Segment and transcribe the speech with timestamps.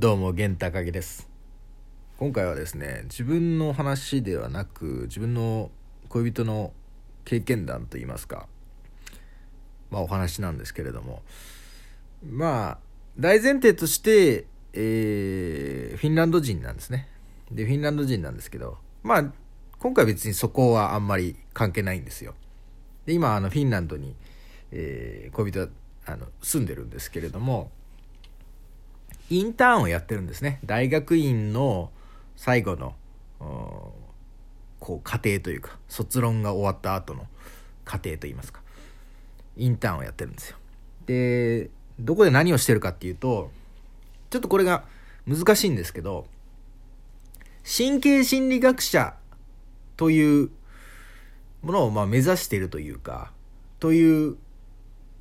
[0.00, 1.28] どうも、玄高木です。
[2.18, 5.72] 今回はですね、自分の話ではなく、自分の
[6.08, 6.72] 恋人の
[7.24, 8.46] 経験談といいますか、
[9.90, 11.24] まあお話なんですけれども、
[12.24, 12.78] まあ、
[13.18, 17.08] 大前提として、えーフィンランド人なんですね。
[17.50, 19.24] で、フィンランド人なんですけど、まあ、
[19.80, 22.36] 今回別にそこはあんまり関係ないんですよ。
[23.04, 24.14] で、今、あの、フィンランドに、
[24.70, 25.68] えー恋人
[26.06, 27.72] あの住んでるんですけれども、
[29.30, 30.60] インターンをやってるんですね。
[30.64, 31.90] 大学院の
[32.36, 32.94] 最後の、
[34.80, 37.26] こう、過程というか、卒論が終わった後の
[37.84, 38.62] 過程といいますか、
[39.56, 40.56] インターンをやってるんですよ。
[41.06, 43.50] で、どこで何をしてるかっていうと、
[44.30, 44.84] ちょっとこれが
[45.26, 46.26] 難しいんですけど、
[47.64, 49.14] 神経心理学者
[49.96, 50.50] という
[51.62, 53.32] ものをまあ目指しているというか、
[53.78, 54.36] という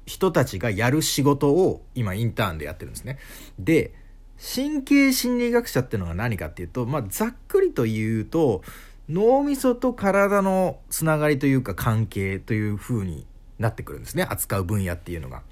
[0.06, 3.18] 人たちがやる仕事を今インターンでやってるんですね。
[3.60, 3.94] で、
[4.40, 8.62] 神経心理学者っていうのが何かっていうと、まあ、ざっくりと言うと、
[9.10, 13.26] 脳みそと体のつながりというか関係という風に
[13.58, 14.24] なってくるんですね。
[14.24, 15.44] 扱う分野っていうのが。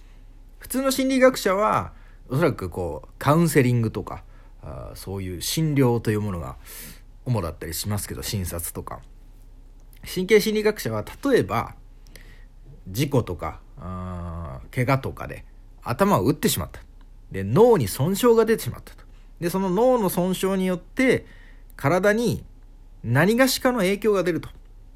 [0.59, 1.93] 普通の心理学者は、
[2.29, 4.23] おそらくこう、カウンセリングとか、
[4.61, 6.57] あそういう診療というものが
[7.25, 8.99] 主だったりしますけど、診察とか。
[10.13, 11.75] 神経心理学者は、例えば、
[12.87, 15.43] 事故とかあ怪我とかで
[15.83, 16.81] 頭を打ってしまった
[17.31, 19.03] で脳に損傷が出てしまったと。
[19.39, 21.25] でその脳の損傷によって
[21.75, 22.43] 体に
[23.03, 24.49] 何がしかの影響が出ると。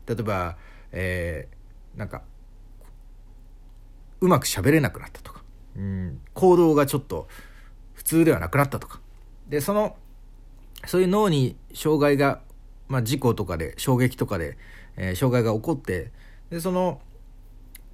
[0.07, 0.57] 例えば、
[0.91, 2.21] えーなんか
[4.21, 5.43] うまく喋れなくなったとか。
[5.75, 7.27] うん行動がちょっと
[7.93, 9.01] 普通ではなくなったとか。
[9.47, 9.95] でその
[10.85, 12.41] そういう脳に障害が、
[12.87, 14.57] まあ、事故とかで衝撃とかで、
[14.95, 16.11] えー障害が起こって
[16.49, 17.01] でその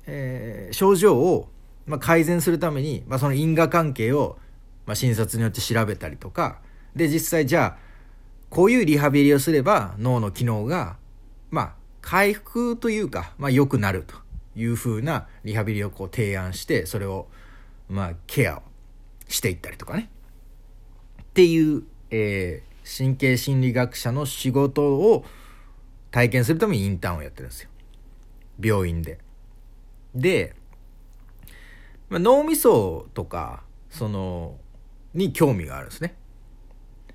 [0.06, 1.50] えー症状を、
[1.86, 4.38] まあ、改善するために、まあ、その因果関係を、
[4.86, 6.60] まあ、診察によって調べたりとか。
[6.96, 7.78] で実際じゃあ
[8.50, 10.96] こういうリハビリをすれば脳の機能が
[11.52, 14.16] まあ回復というか、まあ、良くなると
[14.56, 17.28] いうふうなリハビリをこう提案してそれを
[17.90, 18.62] まあケアを
[19.28, 20.10] していったりとかね。
[21.22, 25.26] っていう、えー神経心理学者の仕事を
[26.12, 27.70] 体験するためにインターンをやってるんですよ。
[28.62, 29.18] 病院で。
[30.14, 30.56] で、
[32.10, 34.58] まあ、脳みそとかその
[35.14, 36.16] に興味があるんですね。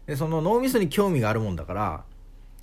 [0.06, 2.04] でその脳みそに興味があるもんだから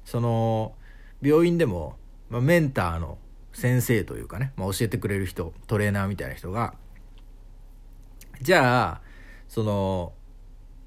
[0.04, 0.74] その
[1.22, 1.96] 病院でも、
[2.30, 3.18] まあ、メンターの
[3.54, 6.76] 先生というかね、まあ、教えてくれる人トレーナーみたいな人が
[8.42, 9.02] じゃあ
[9.48, 10.14] その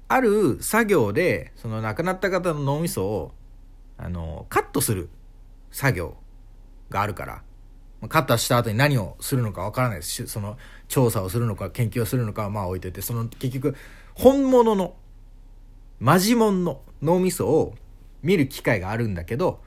[0.07, 3.31] ある作業でその亡くなった方の脳みそを
[3.97, 5.09] あのカットする
[5.71, 6.17] 作業
[6.89, 7.43] があるから
[8.09, 10.09] カットした後に何をするのかわからないです。
[10.09, 10.57] しその
[10.87, 13.01] 調査をするのか研究をするのかはまあ置いといて。
[13.01, 13.75] その結局
[14.15, 14.95] 本物の
[15.99, 17.75] マジモンの脳みそを
[18.23, 19.61] 見る機会があるんだけど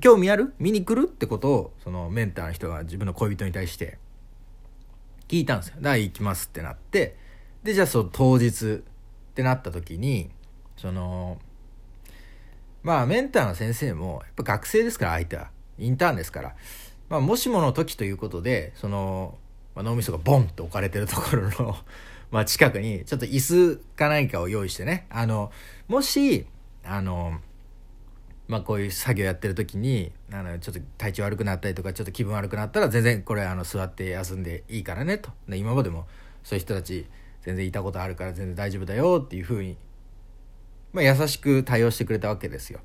[0.00, 0.54] 興味ある？
[0.58, 3.98] 見に来るってことをそのメンターの人が自分の恋人に対して
[5.28, 5.76] 聞いたんですよ。
[5.76, 7.16] だから行きますってなって。
[7.62, 8.82] でじゃあその当日
[9.30, 10.30] ってなった時に
[10.76, 11.38] その
[12.82, 15.50] まあメンターの先生もやっぱ学生ですから相手は。
[15.78, 16.54] インターンですから、
[17.10, 19.36] まあ、もしもの時ということでその、
[19.74, 21.76] まあ、脳みそがボンと置かれてるところの
[22.30, 25.50] ま近くにちょっと椅子か何かを用意してねあの
[25.88, 26.46] もし
[26.84, 27.40] あの
[28.46, 36.06] まあこういう作業やってる時にあのちょっと体調悪くなったりとかちょっと気分悪くなったら全然これあの座って休んでいいからねとで今までも
[36.44, 37.06] そういう人たち
[37.42, 39.76] 全然いたことあるから全然大丈夫だよっていうふうに、
[40.92, 42.80] まあ、優しく対応してくれたわけですよ。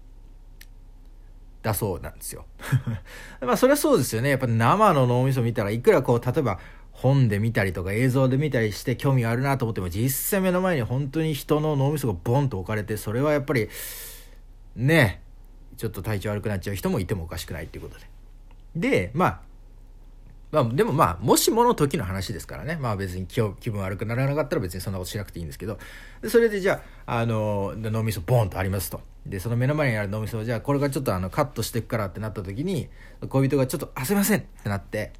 [1.66, 2.46] だそうなんですよ。
[3.42, 4.30] まあそれはそうですよね。
[4.30, 6.60] やっぱ生の脳みそ見たらいくらこう例えば
[6.92, 13.68] 本で見たりとか映像で見たりして興味があるなと思っても実際目の前に本当に人の脳みそがボンと置かれてそれはやっぱり
[14.76, 15.22] ね
[15.76, 18.06] ちょっと体調悪くなっちゃう人もいてもおかしくないっていうことで。
[18.76, 19.40] で、まあ、
[20.52, 22.78] まあ、でもまあ、もしもの時の話ですからね。
[22.80, 25.78] まあ別に気を気分悪くならなかったら別にそんなことしなくていいんですけど。
[26.22, 29.02] でそれでじゃあ、あの、脳みそボンとありますと。
[29.26, 32.90] で、その目の前にある脳みそをじゃあこれがちょっとあのカットしていくからってなった時に、
[33.28, 35.14] 恋人がちょっと、あ、すいませんってなって、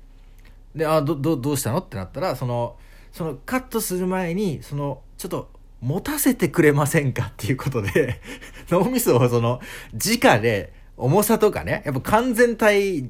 [0.76, 2.78] で、あ、ど、ど、どうしたのってなったら、その、
[3.12, 5.50] そのカットする前に、その、ちょっと、
[5.82, 8.22] 持たせてくれませんかっていうことで、
[8.70, 9.60] 脳みそをその、
[9.94, 13.10] 直で、重さとかね、やっぱ完全体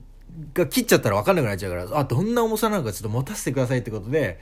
[0.53, 4.39] が切っちゃったら分かんなくなっちゃうから、あ、どんな重さなのかちょっと持たせてくださいってことで、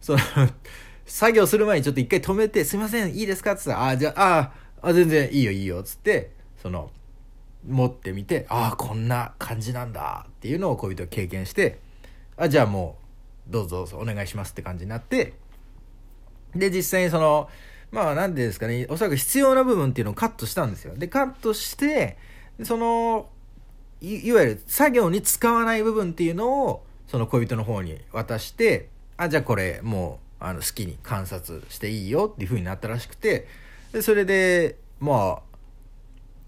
[0.00, 0.18] その、
[1.06, 3.52] 作業する前にちょっと一回止めて、すいません、いいですか？
[3.52, 6.90] って言ったら、あ、じゃあ、あ、全然いいよいいよ、つって、その、
[7.68, 11.78] 持ってみて、ああ、こんな感じなんだっていうのを恋人は経験して、
[12.36, 12.98] あ、じゃあも
[13.48, 15.34] う、どうぞどうぞお願いしますって感じになって、
[16.54, 17.48] で、実際にその、
[17.92, 20.94] まあ何ていうんですかねおそらく必要な部分っていうのをカットしたんですよ。
[20.96, 22.16] でカットして
[22.64, 23.28] その
[24.02, 33.46] いわゆる作業に使わない部分っていうのをその恋人の方に渡してあじゃあこれもうあの好きに観察していいよっていう風になったらしくて
[33.92, 35.42] でそれでまあ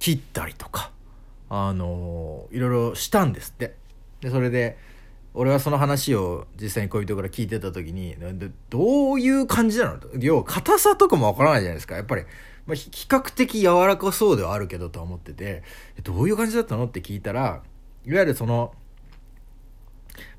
[0.00, 0.90] 切ったりとか
[1.48, 3.76] あのいろいろしたんですって。
[4.20, 4.78] でそれで
[5.34, 8.16] 俺はその話を実際に恋人から聞いてた時に
[8.70, 11.96] どういう感じなの要は硬さとかもわからないじゃないですか。
[11.96, 12.22] やっぱり、
[12.66, 15.62] まあ、比較的柔らかそうではあるけどとは思ってて
[16.02, 16.86] どういう感じだったの？
[16.86, 17.62] って聞いたら
[18.06, 18.74] いわゆるその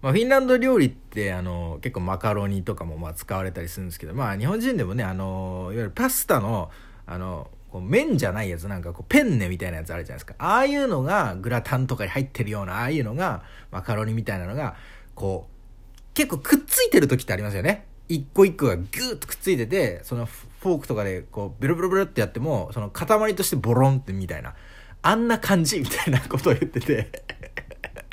[0.01, 6.69] まあ、フィンランド料理ってあの結構マカロニとかもまあ使われたりするんですけど、まあ、日本人でもねあのいわゆるパスタの
[7.06, 10.36] あのこう麺じゃないやつなんかこうペンネみたいなやつあるじゃないですか。
[10.38, 14.75] ああいうのがグラタンとかに入ってるようなああいうのがマカロニみたいなのが
[15.13, 17.86] こう結構くっついてる時ってありますよね。
[18.07, 20.27] 一個一個がギューッとくっついててその
[20.65, 24.56] フォークとかでこうベロベロベロってやってもその塊としてボロンってみたいな
[25.01, 27.12] あんな感じみたいなことを言ってて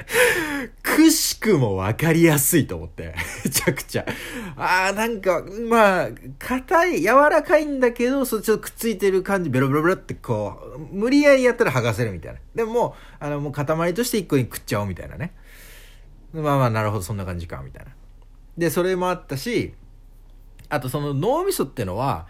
[0.82, 3.14] くしくも分かりやすいと思って。
[3.44, 4.06] めちゃくちゃ。
[4.56, 6.08] ああ、なんか、まあ、
[6.38, 12.40] 硬い、柔らかいんだけど、そっちょっとくっついてる感じ、ベロベロベロってこう、無理やりやったら剥がせるみたいな。
[12.54, 12.88] でもも
[13.20, 15.34] う、あの、もう塊として一個に食っちゃおうみたいなね。
[16.34, 17.92] まあまあ、なるほど、そんな感じか、みたいな。
[18.58, 19.74] で、それもあったし、
[20.68, 22.26] あとその脳みそってのは、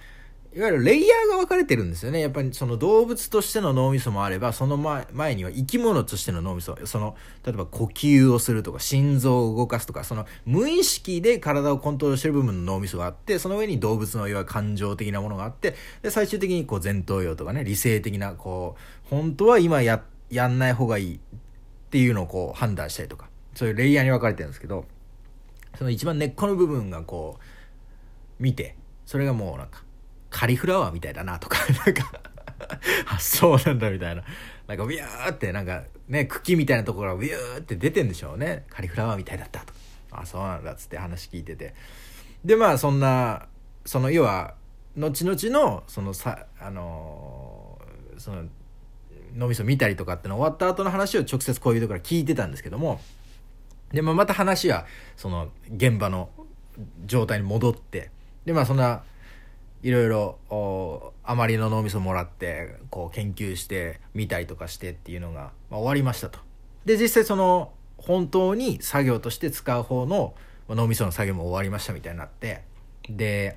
[0.55, 2.21] いわゆるレイヤーが分かれてるんですよね。
[2.21, 6.77] やっぱりその動物としての脳みそもあれば、その前前には生き物としての脳みそ。
[6.85, 18.77] その、例えば呼吸をするとか、心臓を動かすとか、その無意識で体をコントロールしてる部分の脳みそがあって、その上に動物のいわゆる感情的なものがあって、で、最終的にこう前頭葉とかね、理性的な、こ
[19.07, 21.19] う、本当は今や、やんない方がいいっ
[21.91, 24.85] ていうのをこう判断したりとか、そういうレイヤーに分かれてるんですけど、
[25.79, 28.77] その一番根っこの部分がこう、見て、
[29.07, 29.83] それがもうなんか、
[30.33, 32.11] カリフラワーみたいだなとか、 なんか
[33.07, 34.25] あ、そうなんだみたいな。
[34.67, 38.65] なんか、ビューってなんか、ね、茎みたいなところがビューって出てんでしょうね。
[38.71, 39.73] カリフラワーみたいだったと。
[40.11, 41.75] あ、そうなんだっつって話聞いてて。
[42.45, 43.47] で、まあ、そんな、
[43.85, 44.55] その、要は、
[44.97, 48.45] 後々の、そのさ、あのー、その、
[49.37, 53.01] 脳みそ見たりとかっての終わった後の話を直接こういうところから聞いてたんですけども、
[53.93, 54.87] で、まあ、また話は、
[55.17, 56.31] その、現場の
[57.07, 58.11] 状態に戻って、
[58.45, 59.03] で、まあ、そんな、
[59.83, 66.39] いろいろあまりの脳みそもらってこう研究してみたりとかしてっていうのが、まあ、終わりましたと。
[66.85, 70.35] で実際その本当に作業として使う方の
[70.69, 72.63] 脳みその作業も終わりましたみたいになって
[73.09, 73.57] で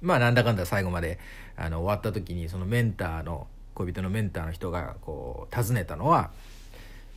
[0.00, 1.18] まあなんだかんだ最後まで
[1.56, 6.30] あの終わった時にそのメンターの恋人のメンターの人がこう尋ねたのは、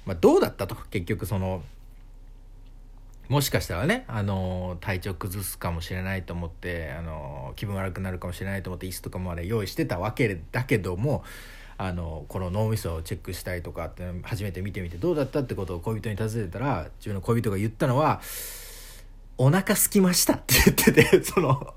[0.05, 1.61] まあ、どうだったと結局その
[3.29, 11.23] もしかしたらね、あの体調崩すかもしれないと思って、あの気分悪くなるかもしれないと思って椅子とかまで用意してたわけだけども
[11.77, 18.21] あのこの脳みそをチェックしたいとかって初めて見てみてどうだったってことを恋人に尋ねたら自分の恋人が言ったのは
[19.37, 21.75] 「お腹すきました」って言ってて その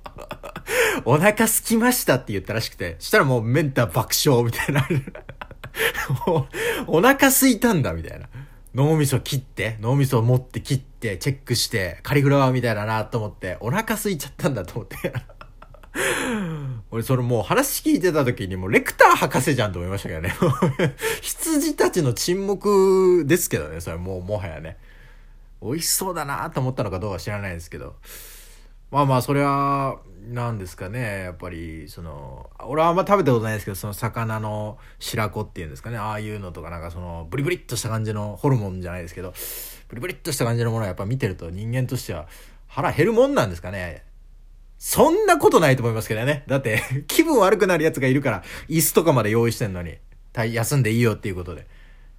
[1.05, 4.89] お腹すきましたって言ったらしくてしたらもうメンター爆笑みたいな
[6.27, 6.49] も
[6.89, 8.29] うお腹すいたんだみたいな。
[8.75, 15.13] 脳みそ切って、脳みそを持って切って、チェックして、カリフラワーみたいだなと思って、お腹空いちゃったんだと思って。
[16.91, 20.35] 俺それもう話聞いてた時にもうレクター博士じゃんと思いましたけどね。
[21.23, 24.77] 羊たちの沈黙ですけどね、それもうもはやね。
[25.63, 27.97] 美味しそうだなと思ったのかどうか知らないですけど。
[28.91, 29.99] まあまあ、それは、
[30.29, 31.25] なんですかね。
[31.25, 35.99] やっぱり、その、俺はあんま食べたことないですけど、その魚の白子っていうんですかね。
[35.99, 39.33] ああいうのとか、なんかその、ブリブリっとした感じのホルモンじゃないですけど、
[39.89, 42.29] ブリブリっとした感じのものはやっぱ見てると人間としては
[42.69, 44.05] 腹減るもんなんですかね。
[44.79, 46.45] そんなことないと思いますけどね。
[46.47, 49.99] だって、 気分悪くなる奴がいるから、椅子とかまで用意してんのに、
[50.35, 51.67] 休んでいいよっていうことで。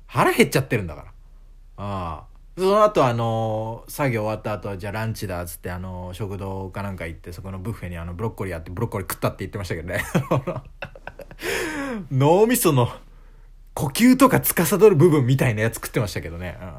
[0.05, 1.07] 腹減っちゃってるんだから。
[1.77, 2.30] ああ。
[2.57, 10.03] その後あの作業終わった後はじゃあランチだっつってあの食堂かなんか行ってそこのブッフェにあのブロッコリーあってブロッコリー食ったって言ってましたけどね。
[12.11, 12.89] 脳みその
[13.73, 16.73] 呼吸とか司る部分みたいなやつ食ってましたけどね、うん、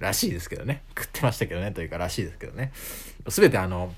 [0.00, 0.82] らしいですけどね。
[0.98, 2.72] 食ってましたけどねというからしいですけどね。
[3.28, 3.94] 全てあの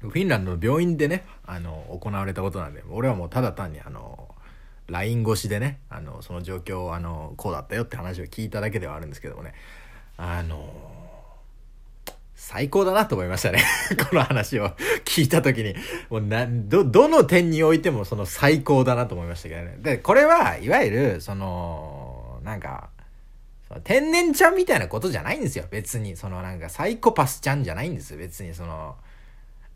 [0.00, 4.28] フィンランドの病院でねあの行われたことなんで俺はもうただ単にあの
[4.88, 9.54] LINE 越しでねあのその状況をあのこうだったよって話を聞いただけではあるんですけどもね。
[10.16, 10.72] あの
[12.34, 13.62] 最高だなと思いましたね
[14.08, 14.70] この話を
[15.04, 15.74] 聞いた時に。
[16.10, 19.76] もうな、ど、どの点においてもその最高だなと思いましたけどね。
[19.80, 22.90] で、これはいわゆる、その、なんか、
[23.82, 25.64] 天然ちゃんみたいなことじゃないんですよ。
[25.70, 26.16] 別に。
[26.16, 28.18] そのなんかサイコパスちゃんじゃないんですよ。
[28.18, 28.94] 別にその、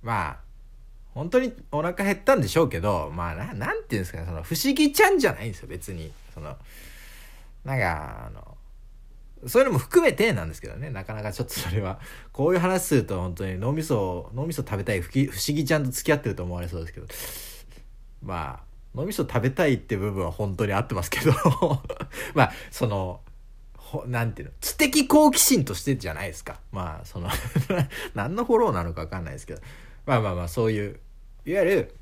[0.02, 0.50] まあ、
[1.14, 6.56] 本当にお腹減ったんでしょうけどまあななんていうんですかねその不思議ちゃんじゃないんですよ別にその
[7.64, 8.56] なんかあの
[9.46, 10.90] そういうのも含めてなんですけどね。
[10.90, 11.98] なかなかちょっとそれは。
[12.32, 17.06] こういう話すると本当に脳みそ脳みそ食べたい不思議ちゃんと付き合ってると思われそうですけど。
[18.22, 21.32] まあ脳みそ食べたいって部分は本当に合ってますけど。
[22.34, 23.20] まあその
[24.06, 24.54] なんていうの？
[24.60, 26.60] 知的好奇心としてじゃないですか。
[26.70, 27.28] まあその
[28.14, 29.62] 何のフォローなのか分かんないですけど。
[30.06, 31.00] まあまあまあそういう
[31.46, 31.94] いわゆる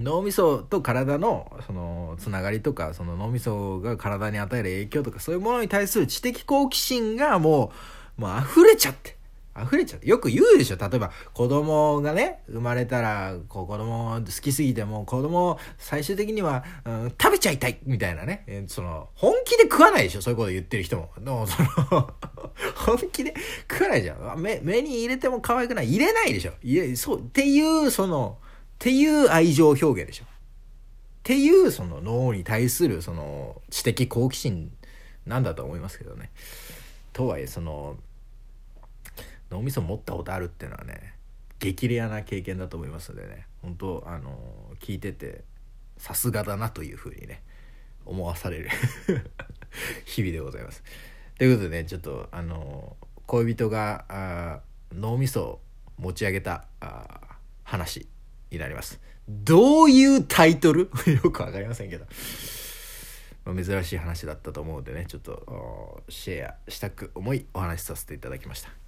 [0.00, 7.72] 脳みそと体のそのつながりとかその脳みそが体に与える影響とかそういうものに対する知的好奇心がも
[8.18, 9.16] うもう溢れちゃって。
[9.54, 10.08] 溢れちゃって。
[10.08, 10.76] よく言うでしょ。
[10.76, 20.22] 例えば子供がね生まれたらこう子供好きすぎても子供最終的には、うん、食べちゃいたいみたいなね、その本気で食わないでしょ。
[20.22, 21.10] そういうこと言ってる人も。
[21.22, 22.10] もその
[22.76, 23.34] 本気で
[23.70, 24.40] 食わないじゃん。
[24.40, 25.88] 目目に入れても可愛くない。
[25.88, 26.52] 入れないでしょ。
[26.62, 28.38] 入れそうっていうその
[28.82, 30.24] っていう愛情表現でしょ。
[30.24, 30.26] っ
[31.22, 34.72] ていうその脳に対するその知的好奇心
[35.24, 36.32] なんだと思いますけどね。
[37.12, 37.96] とはいえその
[39.52, 41.14] 脳みそ持ったことあるっていうのはね
[41.60, 44.36] 激レアな経験だと思いますのでね本当あの
[44.80, 45.44] 聞いてて
[45.96, 47.40] さすがだなというふうにね
[48.04, 48.70] 思わされる
[50.06, 50.82] 日々でございます。
[51.38, 52.96] ということでねちょっとあの
[53.26, 54.60] 恋人があ
[54.92, 55.60] 脳みそを
[55.98, 56.66] 持ち上げた
[57.62, 58.08] 話
[58.52, 59.00] になります。
[59.28, 60.90] どういうタイトル？
[61.22, 62.06] よくわかりませんけど。
[63.44, 68.81] ま、珍しい話だったと思うのでね、ちょっとシェアしたく思いお話しさせていただきました。